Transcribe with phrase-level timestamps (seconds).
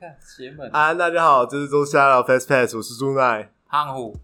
[0.00, 3.52] 看邪门安，大家好，这是周瞎聊 Fast Pass，我是朱奈。
[3.68, 4.16] 胖虎，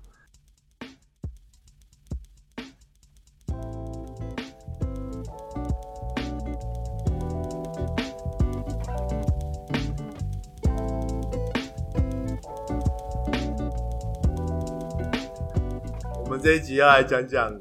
[16.25, 17.53] 我们这一集要来讲讲，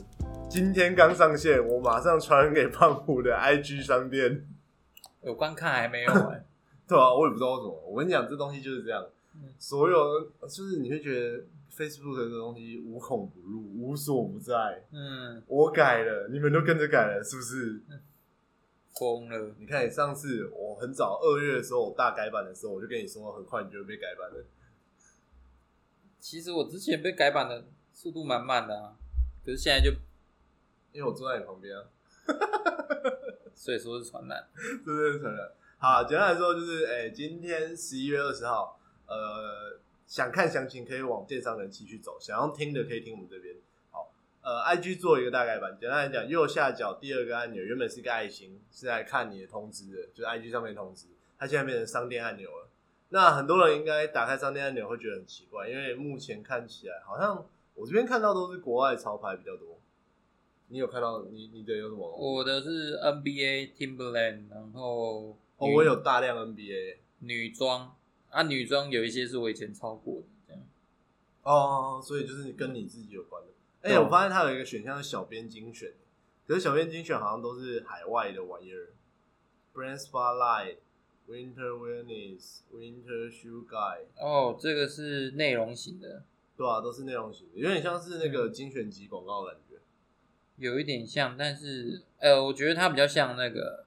[0.47, 4.47] 今天刚上线，我马上传给胖虎的 IG 商店。
[5.21, 6.44] 有观看还没有哎、
[6.87, 7.83] 对啊，我也不知道为什么。
[7.87, 11.43] 我跟你讲，这东西就是这样嗯，所有就是你会觉得
[11.75, 14.85] Facebook 这个东西无孔不入、无所不在。
[14.91, 17.81] 嗯，我改了，你们都跟着改了，是不是？
[18.97, 24.45] 疯了，你看，你上次我很早二月的时候，我大改版的时候，我就跟你说，很快你就会被改版了。
[26.19, 28.95] 其实我之前被改版的速度蛮慢的啊，
[29.43, 29.91] 可是现在就
[30.93, 31.83] 因为我坐在你旁边啊，
[33.53, 34.47] 所以说是传染。
[34.85, 35.51] 真的是承认。
[35.77, 43.53] 好，简单来说就是，哎、今天十一月二十号，呃，想看详情可以往电商人气去走，想要听的可以听我们这边。
[43.91, 44.09] 好，
[44.41, 52.69] 呃，IG 做一个大概版，简单来讲，右下角第二个按钮原本是一个爱心，是来看你的通知的，就是 IG 上面通知，它现在变成商店按钮了。
[53.09, 59.77] 那很多人应该打开商店按钮会觉得很奇怪，因为目前看起来好像我这边看到都是国外潮牌比较多。
[60.69, 62.15] 你有看到你你的有什么？
[62.17, 67.95] 我的是 NBA Timberland，然后我有大量 NBA 女装。
[68.29, 70.61] 啊，女装有一些是我以前超过的，这样。
[71.43, 73.49] 哦，所以就是跟你自己有关的。
[73.81, 75.93] 哎、我发现它有一个选项是小编精选，
[76.45, 78.89] 可是小编精选好像都是海外的玩意儿
[79.73, 80.77] ，Brand Spotlight、
[81.29, 86.23] Winter Wellness、Winter Shoe Guide，哦，这个是内容型的，
[86.57, 89.77] 对啊，都是内容型的，有点像是那个精选集广告的感觉。
[90.57, 93.84] 有一点像，但是呃，我觉得它比较像那个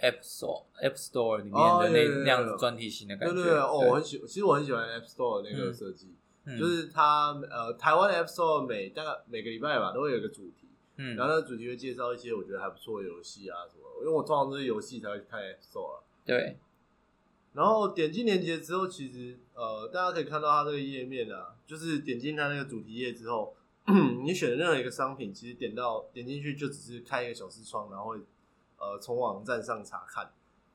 [0.00, 3.34] App Store App Store 里面的那、那样子专题型的感觉。
[3.34, 5.74] 对对对，哦，我很喜，其实我很喜欢 App Store 的那个嗯。
[5.74, 6.14] 设计，
[6.44, 6.58] 嗯。
[6.58, 11.16] 就是它呃，台湾 App Store 每大概每个礼拜吧都会有一个主题，嗯。
[11.16, 16.02] 然后那个主题会介绍一些我觉得还不错的游戏啊什么，因为我通常都是游戏才会去看 App Store 啊。
[16.24, 16.58] 对，
[17.52, 23.54] 然后点进链接之后，其实呃，大家可以看到它这个页面啊，就是点进它那个主题页之后，
[24.24, 28.18] 你选的任何一个商品，其实点到点进去就只是开一个小视窗，然后会
[28.78, 30.32] 呃从网站上查看。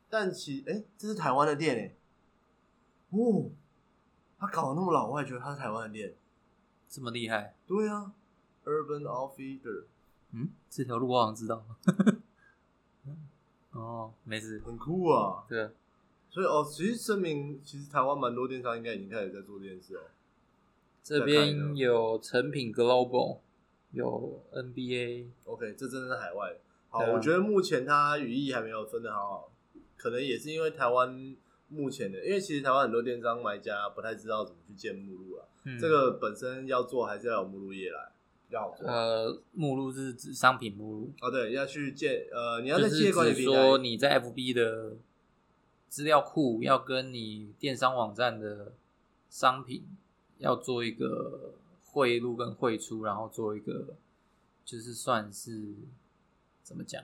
[0.10, 1.96] 但其哎，这是台湾的店哎，
[3.12, 3.52] 哦，
[4.40, 6.16] 他搞得那么老，我还觉得他是台湾的店。
[6.88, 8.12] 这么厉害，对啊
[8.66, 9.86] ，Urban Outfitter
[10.32, 11.64] 嗯，这条路我好像知道。
[13.72, 15.46] 哦，没事，很酷啊。
[15.48, 15.72] 对啊，
[16.32, 20.02] 所以哦，其实声明，其实台湾蛮多电商应该已经开始在做这件事哦。
[21.04, 23.38] 这边有成品 Global，
[23.92, 26.60] 有 NBA，OK，这真的是海外的。
[26.90, 29.52] 好，我觉得目前它语义还没有分的好好，
[29.96, 31.36] 可能也是因为台湾
[31.68, 35.46] 目前的，因为其实台湾很多电商买家不太知道怎么去建目录啊。
[35.66, 38.12] 嗯，这个本身要做还是要有目录页来，
[38.50, 38.88] 要好做。
[38.88, 44.94] 呃目录是指商品目录，哦，对，要去建呃，你要就是在企业管理指平台说你在 FB 的
[45.90, 48.72] 资料库要跟你电商网站的
[49.30, 49.84] 商品
[50.38, 53.96] 要做一个汇入跟汇出，然后做一个
[54.64, 55.74] 就是算是
[56.70, 57.04] 怎么讲，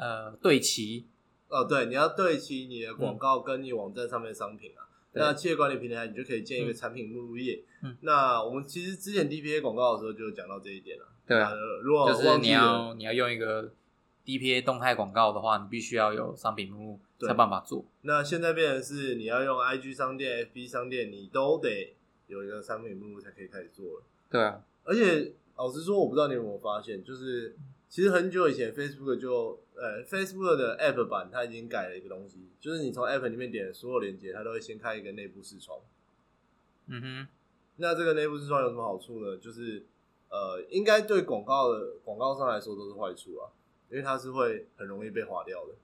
[0.00, 1.08] 呃，对齐，
[1.48, 4.86] 哦，对，你要对齐你的广告跟你网站上面的商品啊。
[4.86, 4.86] 嗯
[5.18, 7.64] 那企业管理平台你就可以建一个嗯产品目录页。
[7.82, 11.08] 嗯那我们其实之前 DPA 广告的时候就讲到这一点了。
[11.26, 13.72] 对啊呃如果就是你要你要用一个
[14.26, 17.84] DPA 动态广告的话，你必须要有商品目录才有办法做。
[18.02, 24.02] 那现在变成是你要用 IG 商店、FB 商店，你都得有一个商品目录才可以开始做了。
[24.28, 27.56] 对啊，而且老实说，我不知道你有没有发现，就是
[27.88, 35.80] 其实很久以前 Facebook 就呃 Facebook 的 App 版它已经改了一个东西，就是你从 App 里面点所有链接，它都会先开一个内部视窗。
[36.88, 37.28] 嗯哼，
[37.76, 39.36] 那这个内部视窗有什么好处呢？
[39.38, 39.86] 就是
[40.28, 43.50] 呃，应该对广告的广告上来说都是坏处啊，
[43.90, 45.74] 因为它是会很容易被划掉的，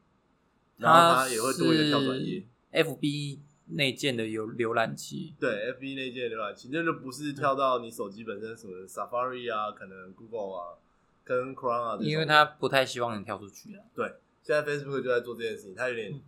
[0.76, 2.44] 然后它也会多一个跳转页。
[2.72, 10.78] FB 内建的有浏览器，对，FB 内建浏览器，那就不是跳到你手机本身什么 Safari 啊，可能 Google 啊，
[11.24, 13.84] 跟 Chrome 啊，因为他不太希望你跳出去啊。
[13.94, 14.06] 对，
[14.42, 16.20] 现在 Facebook 就在做这件事情，它有点嗯。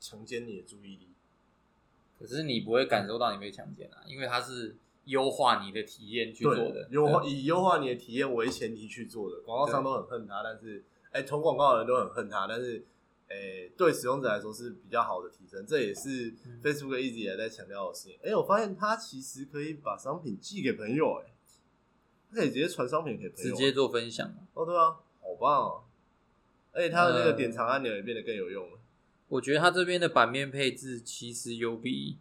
[0.00, 1.06] 强奸你的注意力。
[2.18, 10.82] 可是你不会感受到你被强奸啊，因为它是优化你的体验去做的，优化以优化你的体验为前提去做的，广告商都很恨它，但是
[11.12, 12.84] 哎，投广告的人都很恨它，但是
[13.32, 18.18] 哎，对使用者来说是比较好的提升，这也是嗯 Facebook 一直以来在强调的事情。
[18.22, 21.32] 哎，我发现它其实可以把商品寄给朋友，哎，
[22.30, 24.34] 它可以直接传商品给朋友，直接做分享。
[24.52, 25.84] 哦，对啊，好棒哦！
[26.72, 28.78] 而且它的那个呃典藏按钮也变得更有用了。
[29.28, 32.18] 我觉得它这边的版面配置其实有比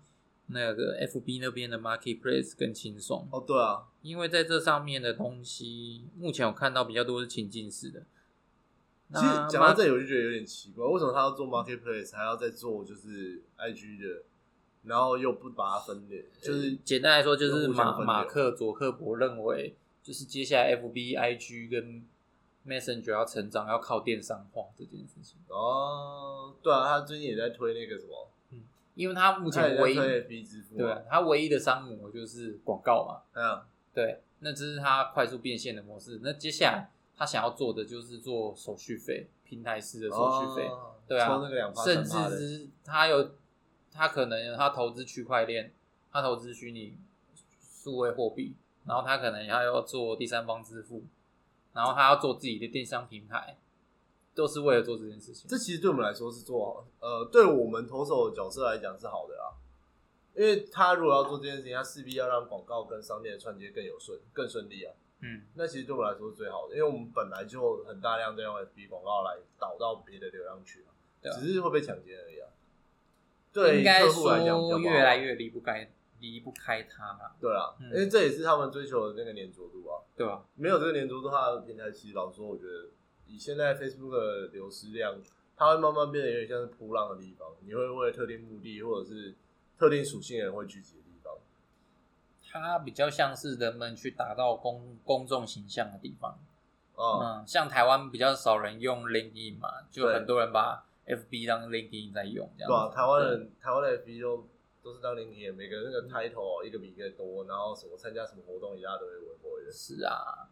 [0.47, 3.27] 那个 FB 那边的 Marketplace 更轻松。
[3.31, 8.05] 哦，对啊，因为在这上面的东西，目前我看到比较多是情境式的。
[9.13, 14.23] 其实讲到这里，我就觉得有点奇怪，为什么他要做 Marketplace，还要再做就是 IG 的，
[14.83, 16.23] 然后又不把它分裂？
[16.41, 22.05] 就是简单来说，就是马马克佐克伯认为，就是接下来 FB、IG 跟
[22.65, 25.37] Messenger 要成长，要靠电商化这件事情。
[25.49, 28.61] 哦，对啊，他最近也在推那个什么，嗯，
[28.95, 33.61] 因为他目前唯一支付，对，他唯一的商模就是广告嘛，嗯，
[33.93, 36.21] 对，那这是他快速变现的模式。
[36.23, 36.91] 那接下来。
[37.21, 40.67] 他想要做的就是做手续费平台式的手续费，
[41.07, 41.39] 对啊，
[41.85, 43.33] 甚至是他有
[43.91, 45.71] 他可能他投资区块链，
[46.11, 46.97] 他投资虚拟
[47.61, 48.55] 数位货币，
[48.87, 51.03] 然后他可能还要做第三方支付，
[51.73, 53.59] 然后他要做自己的电商平台，
[54.33, 55.47] 都是为了做这件事情。
[55.47, 59.53] 这其实对我们来说是做好，呃，对我们投手的角色来讲是好的啦，
[60.33, 64.95] 因为他如果要做这件事情，他势必要让广告跟商店的串接更有顺更顺利啊。
[65.21, 70.91] 嗯，那其实对我来说是最好的，因为我们本来就很大量在用 FB 广告来导到别的流量去嘛，
[71.39, 72.49] 只是会被抢劫而已啊。
[73.53, 77.35] 对，应该说越来越离不开离不开它了。
[77.39, 80.43] 对啊，因为这也是他们追求的那个粘着度啊，对吧？
[80.55, 82.89] 没有这个粘着度，的话平台其实老实说，我觉得
[83.27, 85.21] 以现在 Facebook 的流失量，
[85.55, 89.35] 它会慢慢变得有点像是扑浪的地方，你会为特定目的或者是
[89.77, 90.95] 特定属性的人会聚集。
[92.59, 96.37] 它比较像是人们去打造公公众形象的地方，
[96.97, 102.67] 嗯，像台湾比较少人用 LinkedIn 嘛，就很多人把 FB 当 LinkedIn 在用，这样。
[102.69, 104.47] 对啊，台湾人台湾的 FB 都
[104.83, 109.71] 都是当 LinkedIn，每个那个 title 一个比一个多，然后什么参加什么活动一大堆微博的。
[109.71, 110.49] 是啊，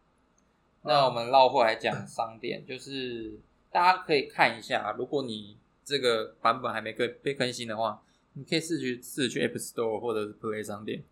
[0.82, 3.38] 那我们绕回来讲商店，就是
[3.70, 11.04] 大家可以看一下，如果你这个版本还没更被更新的话，你可以试去试去 App Store 或者是 Play 商店。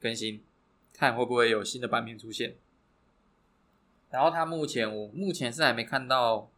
[0.00, 0.42] 更新，
[0.92, 2.56] 看会不会有新的版面出现。
[4.10, 6.50] 然后它目前我目前是还没看到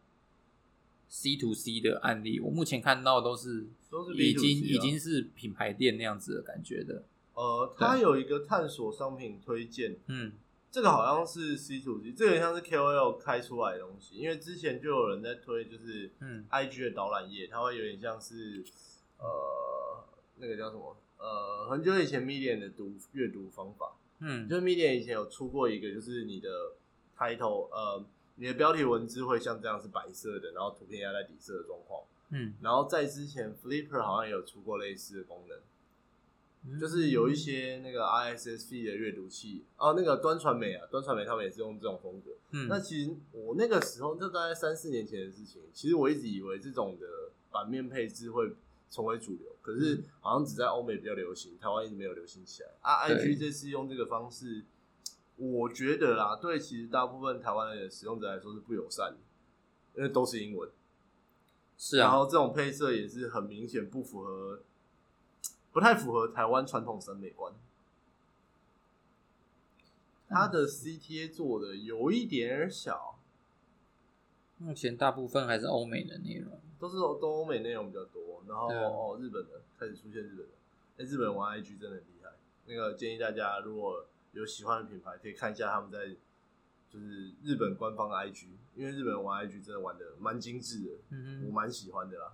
[1.07, 7.03] C to C 的案例，我目前看到都是都是已经已经是品牌店那样子的感觉的。
[7.33, 10.33] 呃，它有一个探索商品推荐，嗯，
[10.69, 18.63] 这个好像是 C to C，这个像是 KOL 开出来的东西，因为之前就有人在推，就是嗯，IG 的导览页，它会有点像是
[19.17, 19.88] 呃，
[20.39, 20.97] 那个叫什么？
[21.17, 26.49] 呃，很久以前 Medium 的读阅读方法，嗯，就是 Medium 以前有出过一个，就是你的
[27.17, 28.05] title，呃，
[28.35, 47.05] 你的标题文字会像这样是白色的，然后图片压在底色的状况，嗯，然后在之前 Flipper 好像也有出过类似的功能，就是有一些那个 ISSP 的阅读器，哦，那个端传媒啊，端传媒他们也是用这种风格，嗯，那其实我那个时候，就大概三四年前的事情，其实我一直以为这种的
[47.51, 48.53] 版面配置会。
[48.89, 52.69] 成为主流，可是好像只在欧美比较流行，台湾一直没有流行起来。
[52.81, 54.65] 啊，IG 这次用这个方式，
[55.37, 59.17] 我觉得啦，对其实大部分台湾的使用者来说是不友善的，
[59.95, 60.69] 因为都是英文。
[61.77, 64.61] 是啊，然后这种配色也是很明显不符合，
[65.71, 67.53] 不太符合台湾传统审美观。
[70.27, 73.17] 它的 CTA 做的有一点小。
[74.57, 78.21] 目前大部分还是欧美的内容，都是都欧美内容比较多。
[78.49, 80.53] 然后哦，日本的开始出现日本的，
[80.97, 82.31] 哎，日本玩 IG 真的很厉害。
[82.65, 86.15] 那个建议大家如果有喜欢的品牌，可以看一下他们在
[86.89, 92.33] 就是日本官方的 IG，因为日本玩 IG 真的玩的蛮精致的，嗯我蛮喜欢的啦。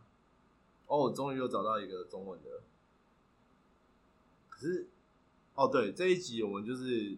[0.88, 2.62] 哦，我终于又找到一个中文的，
[4.50, 4.88] 可是
[5.54, 7.18] 哦，对，这一集我们就是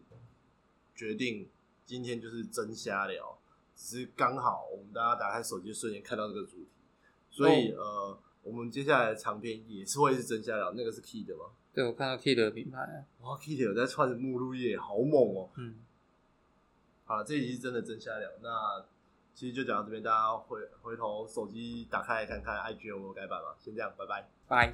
[0.95, 1.47] 决定
[1.85, 3.37] 今天就是真瞎聊。
[3.75, 6.67] 只是刚好我们大家打开手机瞬间看到这个主题，
[7.29, 11.45] 所以呃，我们接下来的长篇也是会是真下聊，那个是 Key 的吗？
[11.73, 15.49] 对，我看到 Key 的品牌，哇，Key 有在串目录页，好猛哦！
[15.57, 15.75] 嗯，
[17.05, 18.83] 好了，这一集是真的真下聊，那
[19.35, 23.49] 其实就讲到这边，大家回回头手机打开来看看，IG 有没有改版嘛？
[23.59, 24.73] 先这样，拜拜，拜。